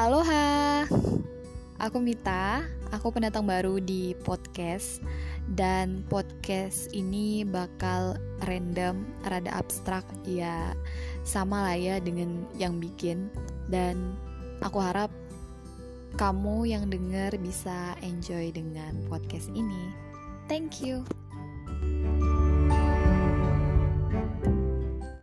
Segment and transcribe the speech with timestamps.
[0.00, 0.88] Aloha,
[1.76, 5.04] aku Mita, aku pendatang baru di podcast
[5.44, 8.16] Dan podcast ini bakal
[8.48, 10.72] random, rada abstrak Ya
[11.20, 13.28] sama lah ya dengan yang bikin.
[13.68, 14.16] Dan
[14.64, 15.12] aku harap
[16.16, 19.92] kamu yang denger bisa enjoy dengan podcast ini.
[20.48, 21.04] Thank you.